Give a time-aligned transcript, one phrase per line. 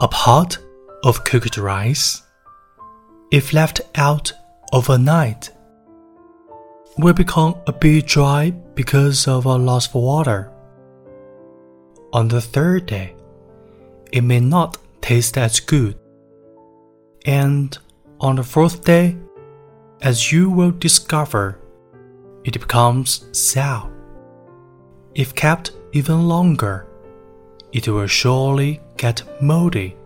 [0.00, 0.58] A pot
[1.04, 2.22] of cooked rice,
[3.30, 4.32] if left out
[4.72, 5.50] overnight,
[6.98, 10.50] will become a bit dry because of a loss of water.
[12.12, 13.14] On the third day,
[14.10, 15.96] it may not taste as good.
[17.24, 17.78] And
[18.18, 19.16] on the fourth day,
[20.02, 21.60] as you will discover,
[22.42, 23.92] it becomes sour.
[25.14, 26.88] If kept even longer,
[27.74, 29.96] it will surely get moldy.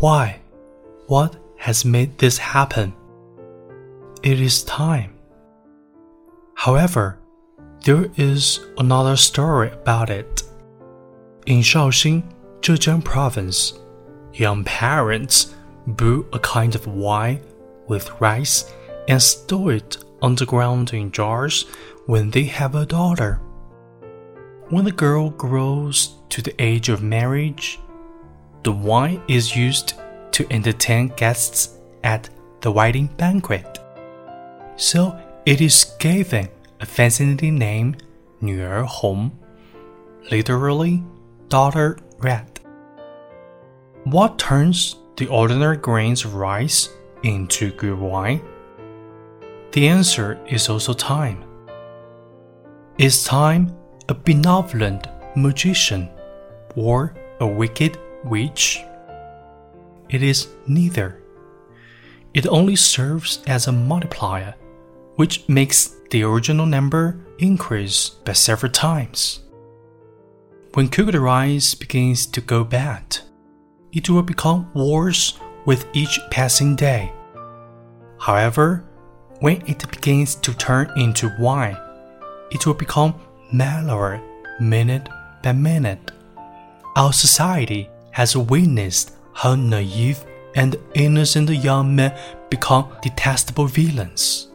[0.00, 0.40] Why?
[1.06, 2.92] What has made this happen?
[4.22, 5.14] It is time.
[6.56, 7.18] However,
[7.84, 10.42] there is another story about it.
[11.46, 12.24] In Shaoxing,
[12.60, 13.74] Zhejiang province,
[14.32, 15.54] young parents
[15.86, 17.40] brew a kind of wine
[17.86, 18.72] with rice
[19.06, 21.66] and store it underground in jars
[22.06, 23.40] when they have a daughter.
[24.73, 27.79] When the girl grows to the age of marriage,
[28.63, 29.93] the wine is used
[30.31, 32.29] to entertain guests at
[32.61, 33.79] the wedding banquet.
[34.75, 37.95] So it is given a fascinating name,
[38.41, 39.31] 女儿红,
[40.31, 41.03] literally
[41.49, 42.45] daughter red.
[44.05, 46.89] What turns the ordinary grains of rice
[47.23, 48.41] into good wine?
[49.71, 51.43] The answer is also time.
[52.97, 53.75] Is time
[54.08, 56.08] a benevolent magician
[56.76, 58.80] or a wicked witch?
[60.10, 61.20] It is neither.
[62.34, 64.54] It only serves as a multiplier,
[65.16, 69.40] which makes the original number increase by several times.
[70.74, 73.18] When cooked rice begins to go bad,
[73.92, 77.12] it will become worse with each passing day.
[78.18, 78.84] However,
[79.40, 81.76] when it begins to turn into wine,
[82.50, 83.14] it will become
[83.52, 84.20] mellower
[84.60, 85.08] minute
[85.42, 86.10] by minute.
[86.96, 92.16] Our society has witnessed how naive and innocent young men
[92.48, 94.48] become detestable villains.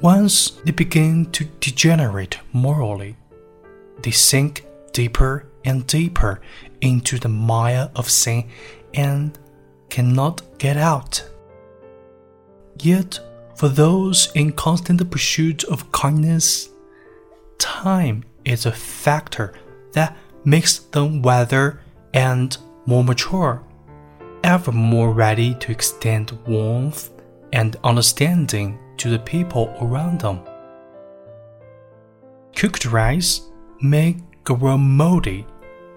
[0.00, 3.16] Once they begin to degenerate morally,
[4.02, 6.40] they sink deeper and deeper
[6.80, 8.48] into the mire of sin
[8.94, 9.38] and
[9.90, 11.22] cannot get out.
[12.80, 13.20] Yet,
[13.56, 16.68] for those in constant pursuit of kindness,
[17.82, 19.54] time is a factor
[19.92, 21.80] that makes them wiser
[22.12, 23.62] and more mature,
[24.42, 27.10] ever more ready to extend warmth
[27.52, 30.40] and understanding to the people around them.
[32.56, 33.42] Cooked rice
[33.80, 35.46] may grow moldy,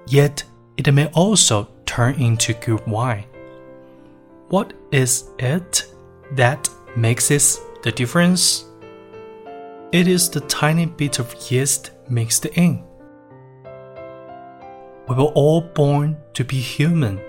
[0.06, 0.44] yet
[0.78, 3.26] it may also turn into good wine.
[4.50, 5.88] What is it
[6.34, 8.71] that makes it the difference?
[9.92, 12.82] It is the tiny bit of yeast mixed in.
[15.10, 17.20] We were all born to be human,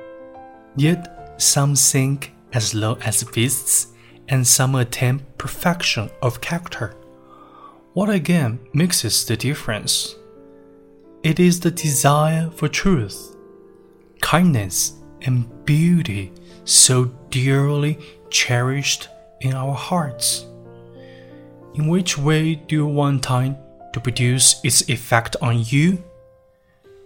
[0.77, 3.89] yet some sink as low as beasts
[4.29, 6.95] and some attain perfection of character.
[7.95, 10.15] What again makes the difference?
[11.25, 13.35] It is the desire for truth,
[14.21, 14.93] kindness,
[15.23, 16.31] and beauty
[16.65, 17.99] so dearly
[18.31, 19.09] cherished
[19.41, 20.47] in our hearts.
[21.75, 23.57] In which way do you want time
[23.95, 25.97] to produce its effect on you?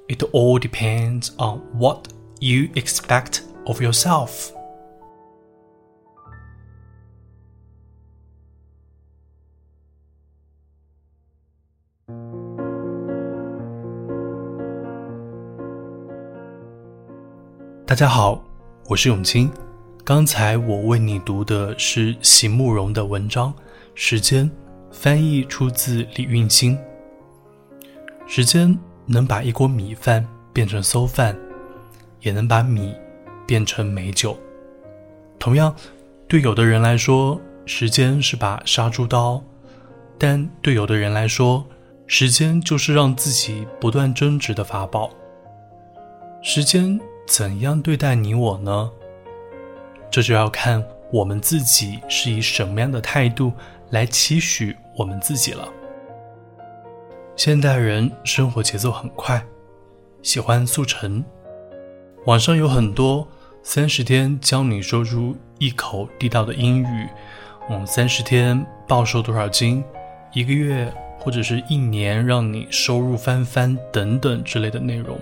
[0.09, 2.09] It all depends on what
[2.41, 4.51] you expect of yourself.
[17.87, 18.43] 大家好，
[18.89, 19.49] 我是永清。
[20.05, 23.53] 刚才我为你读的是席慕蓉的文章
[23.97, 24.49] 《时间》，
[24.93, 26.79] 翻译出自李运清。
[28.27, 31.37] 时间能把一锅米饭变成馊饭，
[32.21, 32.95] 也能把米
[33.47, 34.39] 变成美酒。
[35.39, 35.75] 同样，
[36.29, 39.43] 对有的人来说，时间是把杀猪刀；
[40.19, 41.67] 但对有的人来说，
[42.07, 45.11] 时间就是让自己不断增值的法宝。
[46.43, 47.01] 时间。
[47.29, 48.89] 怎样对待你我呢？
[50.13, 50.81] 这就要看
[51.13, 53.53] 我们自己是以什么样的态度
[53.91, 55.69] 来期许我们自己了。
[57.37, 59.45] 现代人生活节奏很快，
[60.23, 61.25] 喜欢速成。
[62.25, 63.27] 网上有很多
[63.63, 67.09] 三十天教你说出一口地道的英语，
[67.71, 69.85] 嗯，三十天暴瘦多少斤，
[70.33, 75.19] 一个月或者是一年让你收入翻番等等之类的内容。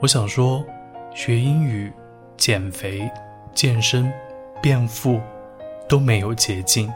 [0.00, 0.64] 我想说。
[1.12, 1.92] 学英语、
[2.36, 3.10] 减肥、
[3.52, 4.08] 健身、
[4.60, 5.20] 变富，
[5.88, 6.92] 都没有捷径。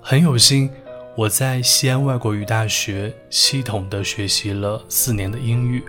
[0.00, 0.70] 很有幸，
[1.16, 5.84] 我在西安外国语大学系统的学习了四年的英语，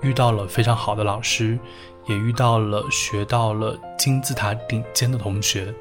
[0.00, 1.58] 遇到了非常好的老师，
[2.06, 5.72] 也遇到了学到了金字塔顶尖的同学。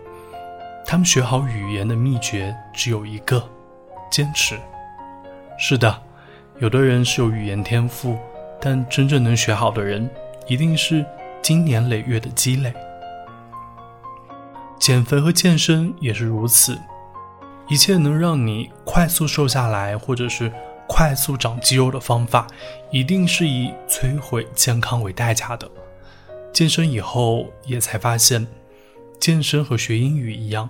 [0.86, 3.44] 他们学好语言的秘诀只有一个：
[4.12, 4.60] 坚持。
[5.58, 6.02] 是的，
[6.60, 8.18] 有的人是有语言天赋，
[8.60, 10.10] 但真正能学好的人，
[10.46, 11.06] 一定是
[11.42, 12.74] 经年累月的积累。
[14.84, 16.78] 减肥和健身也是如此，
[17.70, 20.52] 一切能让你快速瘦下来，或者是
[20.90, 22.46] 快速长肌肉的方法，
[22.92, 25.72] 一定是以摧毁健康为代价的。
[26.52, 28.46] 健身以后也才发现，
[29.22, 30.70] 健身和学英语一样，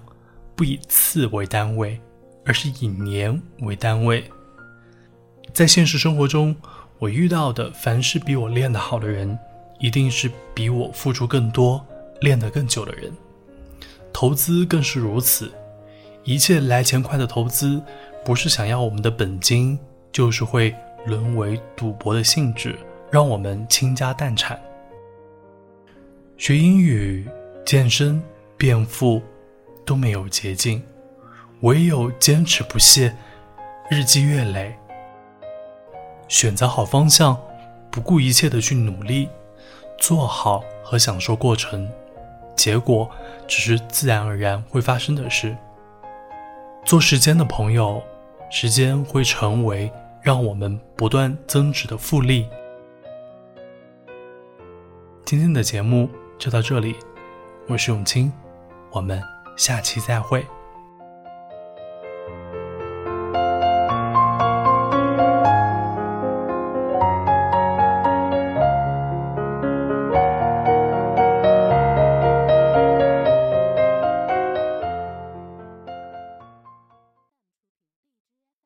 [0.56, 2.00] 不以次为单位，
[2.46, 4.24] 而是以年为单位。
[5.56, 6.56] 在现实生活中，
[7.00, 9.36] 我遇到的凡是比我练得好的人，
[9.80, 11.84] 一定是比我付出更多、
[12.22, 13.12] 练得更久的人。
[14.24, 15.52] 投资更是如此，
[16.24, 17.84] 一切来钱快的投资，
[18.24, 19.78] 不是想要我们的本金，
[20.14, 20.74] 就是会
[21.06, 22.74] 沦为赌博的性质，
[23.12, 24.58] 让我们倾家荡产。
[26.38, 27.28] 学英语、
[27.66, 28.24] 健身、
[28.56, 29.22] 变富
[29.84, 30.82] 都没有捷径，
[31.60, 33.14] 唯有坚持不懈，
[33.90, 34.74] 日积月累。
[36.30, 37.38] 选择好方向，
[37.92, 39.28] 不顾一切的去努力，
[40.00, 41.92] 做好和享受过程，
[42.56, 43.10] 结果
[43.48, 45.56] 只是自然而然会发生的事。
[46.86, 48.02] 做时间的朋友，
[48.50, 49.92] 时间会成为
[50.22, 52.48] 让我们不断增值的复利。
[55.26, 56.96] 今天的节目就到这里，
[57.68, 58.32] 我是永清，
[58.92, 59.22] 我们
[59.56, 60.46] 下期再会。